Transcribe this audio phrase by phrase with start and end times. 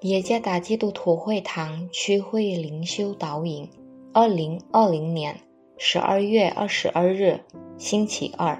[0.00, 3.68] 耶加达基督徒会堂区会灵修导引，
[4.12, 5.40] 二零二零年
[5.78, 7.40] 十二月二十二日，
[7.78, 8.58] 星期二，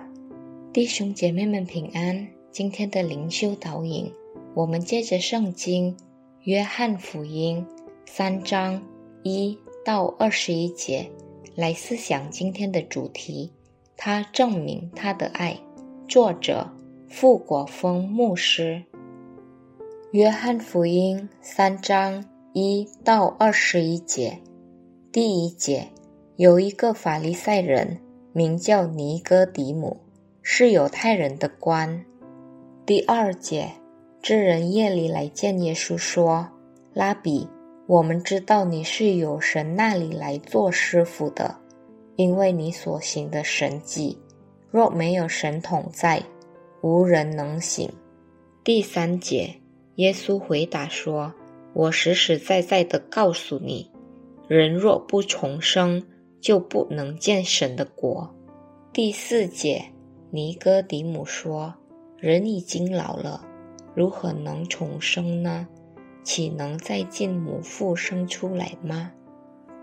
[0.73, 2.27] 弟兄姐妹们平安。
[2.51, 4.11] 今天的灵修导引，
[4.55, 5.95] 我们借着圣经
[6.45, 7.67] 约翰福音
[8.07, 8.81] 三章
[9.23, 11.11] 一到二十一节
[11.55, 13.53] 来思想今天的主题。
[13.97, 15.59] 他证明他的爱。
[16.09, 16.71] 作者：
[17.09, 18.85] 傅国峰牧师。
[20.15, 24.39] 约翰福音三章一到二十一节，
[25.11, 25.89] 第一节
[26.37, 27.99] 有一个法利赛人，
[28.33, 29.97] 名叫尼哥底母，
[30.41, 32.05] 是犹太人的官。
[32.87, 33.69] 第二节，
[34.23, 36.49] 这人夜里来见耶稣，说
[36.95, 37.49] ：“拉比，
[37.89, 41.57] 我们知道你是有神那里来做师傅的，
[42.15, 44.17] 因为你所行的神迹，
[44.71, 46.23] 若没有神同在，
[46.83, 47.91] 无人能行。”
[48.63, 49.53] 第三节。
[49.97, 51.33] 耶稣回答说
[51.73, 53.91] ：“我实实在在的告诉你，
[54.49, 56.03] 人若不重生，
[56.41, 58.35] 就不能见神的国。”
[58.93, 59.85] 第四节，
[60.31, 61.75] 尼哥底母说
[62.19, 63.47] ：“人已经老了，
[63.95, 65.69] 如何能重生呢？
[66.25, 69.13] 岂能再进母腹生出来吗？”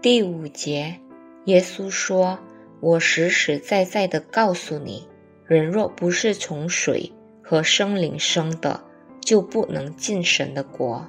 [0.01, 0.99] 第五节，
[1.45, 2.37] 耶稣说
[2.81, 5.07] ：“我实实在在的告诉你，
[5.45, 7.09] 人若不是从水
[7.41, 8.83] 和生灵生的。”
[9.21, 11.05] 就不能进神的国。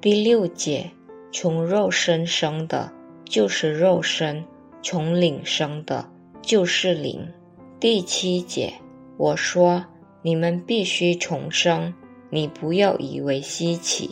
[0.00, 0.90] 第六节，
[1.32, 2.90] 从肉身生的，
[3.24, 4.44] 就是肉身；
[4.82, 6.08] 从灵生的，
[6.40, 7.28] 就是灵。
[7.80, 8.72] 第七节，
[9.16, 9.84] 我说
[10.22, 11.92] 你们必须重生，
[12.30, 14.10] 你不要以为稀奇。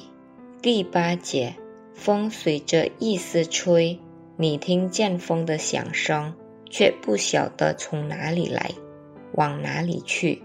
[0.61, 1.55] 第八节，
[1.95, 3.99] 风随着意思吹，
[4.37, 6.35] 你听见风的响声，
[6.69, 8.71] 却不晓得从哪里来，
[9.35, 10.43] 往哪里去。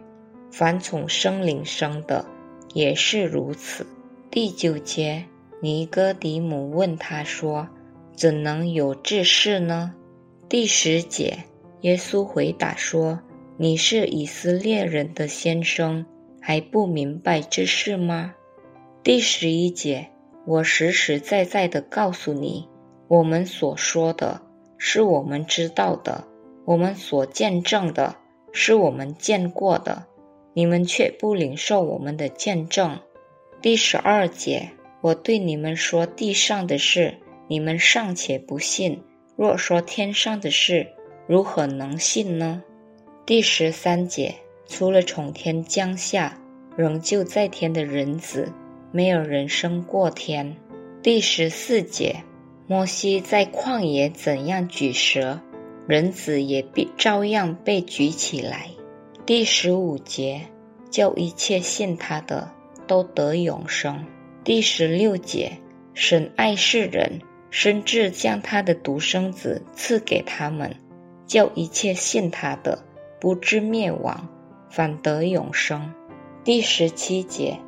[0.51, 2.25] 凡从生灵生的。
[2.73, 3.85] 也是如此。
[4.29, 5.25] 第九节，
[5.61, 7.67] 尼哥底母问他说
[8.15, 9.93] ：“怎能有这事呢？”
[10.47, 11.45] 第十节，
[11.81, 13.19] 耶稣回答说
[13.57, 16.05] ：“你是以色列人的先生，
[16.41, 18.33] 还不明白这事吗？”
[19.03, 20.09] 第十一节，
[20.45, 22.67] 我实实在在的告诉你，
[23.07, 24.41] 我们所说的
[24.77, 26.25] 是我们知道的，
[26.65, 28.15] 我们所见证的
[28.51, 30.05] 是我们见过的。
[30.53, 32.99] 你们却不领受我们的见证。
[33.61, 34.69] 第十二节，
[35.01, 37.15] 我对你们说地上的事，
[37.47, 38.97] 你们尚且不信；
[39.35, 40.87] 若说天上的事，
[41.27, 42.63] 如何能信呢？
[43.25, 44.35] 第十三节，
[44.67, 46.37] 除了从天降下
[46.75, 48.51] 仍旧在天的人子，
[48.91, 50.57] 没有人生过天。
[51.01, 52.23] 第十四节，
[52.67, 55.39] 摩西在旷野怎样举蛇，
[55.87, 58.71] 人子也必照样被举起来。
[59.23, 60.41] 第十五节，
[60.89, 62.51] 叫一切信他的
[62.87, 64.03] 都得永生。
[64.43, 65.59] 第十六节，
[65.93, 67.21] 神爱世人，
[67.51, 70.75] 甚至将他的独生子赐给他们，
[71.27, 72.83] 叫一切信他的
[73.19, 74.27] 不至灭亡，
[74.71, 75.93] 反得永生。
[76.43, 77.59] 第十七节，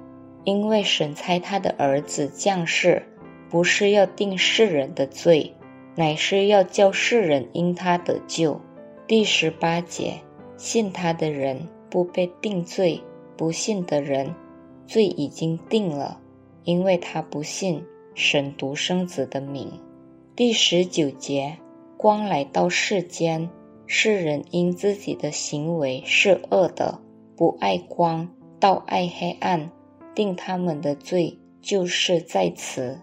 [0.45, 3.03] 因为神猜他的儿子降世，
[3.51, 5.55] 不是要定世人的罪，
[5.93, 8.59] 乃是要叫世人因他得救。
[9.05, 10.15] 第十八节。
[10.63, 13.01] 信他的人不被定罪，
[13.35, 14.33] 不信的人
[14.87, 16.21] 罪已经定了，
[16.63, 17.83] 因为他不信
[18.15, 19.69] 神独生子的名。
[20.37, 21.57] 第十九节，
[21.97, 23.49] 光来到世间，
[23.87, 26.97] 世人因自己的行为是恶的，
[27.35, 29.69] 不爱光，倒爱黑暗，
[30.15, 33.01] 定他们的罪就是在此。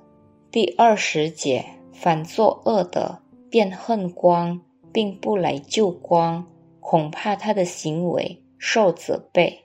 [0.51, 6.47] 第二十节，反作恶的便恨光，并不来救光。
[6.81, 9.65] 恐怕他的行为受责备。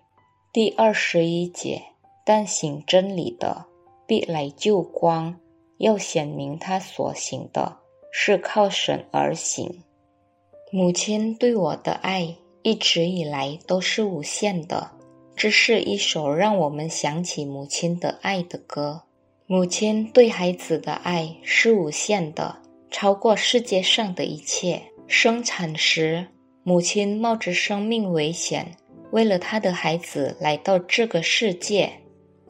[0.54, 1.82] 第二十一节，
[2.26, 3.66] 但行真理的
[4.06, 5.36] 必来救光，
[5.78, 7.78] 要显明他所行的
[8.12, 9.84] 是靠神而行。
[10.72, 14.92] 母亲对我的爱一直以来都是无限的。
[15.36, 19.04] 这是一首让我们想起母亲的爱的歌。
[19.48, 22.58] 母亲对孩子的爱是无限的，
[22.90, 24.82] 超过世界上的一切。
[25.08, 26.28] 生产时。
[26.68, 28.76] 母亲冒着生命危险，
[29.12, 31.92] 为了她的孩子来到这个世界，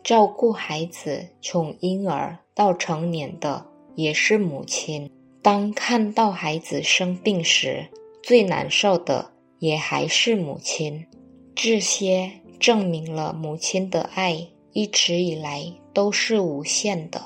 [0.05, 3.65] 照顾孩子从婴儿到成年的
[3.95, 5.11] 也是母亲。
[5.41, 7.85] 当看到孩子生病时，
[8.23, 11.05] 最难受的也还是母亲。
[11.53, 15.61] 这些证明了母亲的爱一直以来
[15.93, 17.21] 都是无限的。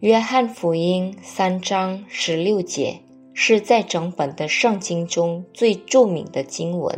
[0.00, 2.98] 约翰福音三章十六节。
[3.40, 6.92] 是在整本的圣经中最著名的经文，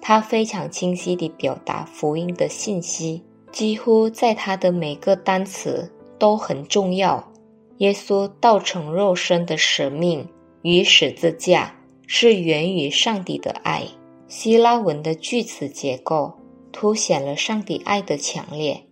[0.00, 7.22] 它非常清晰地表达福音的信息，几乎在它的每个单词都很重要。
[7.76, 10.26] 耶稣道成肉身的使命
[10.62, 11.76] 与十字架
[12.06, 13.82] 是源于上帝的爱。
[14.28, 16.32] 希腊文的句子结构
[16.72, 18.82] 凸显了上帝爱的强烈。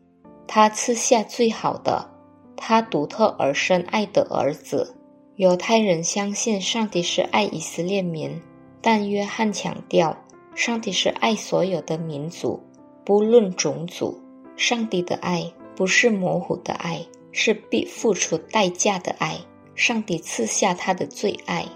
[0.46, 2.10] 他赐下最好的，
[2.54, 4.94] 他独特而深爱的儿子。
[5.36, 8.40] 犹太人相信上帝是爱以色列民，
[8.80, 10.16] 但约翰强调，
[10.54, 12.62] 上帝是爱所有的民族，
[13.04, 14.16] 不论种族。
[14.56, 19.36] 上帝的爱不是模糊的爱，是必付出代价的爱。
[19.74, 21.66] 上帝赐下他的最爱。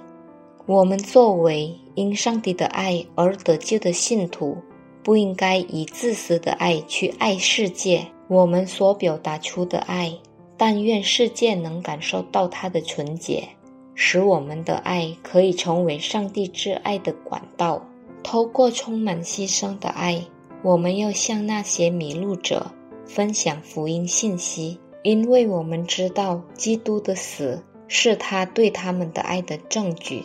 [0.67, 4.57] 我们作为因上帝的爱而得救的信徒，
[5.03, 8.07] 不应该以自私的爱去爱世界。
[8.29, 10.17] 我们所表达出的爱。
[10.59, 13.49] 但愿世界能感受到它的纯洁，
[13.95, 17.87] 使我们的爱可以成为上帝挚爱的管道。
[18.25, 20.25] 透过充满牺牲的爱，
[20.63, 22.73] 我们要向那些迷路者
[23.07, 30.25] 分享福音信息，因为我们知道基督的死是他对他们的爱的证据。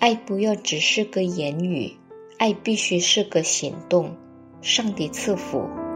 [0.00, 1.92] 爱不要只是个言语，
[2.38, 4.16] 爱必须是个行动。
[4.60, 5.87] 上帝赐福。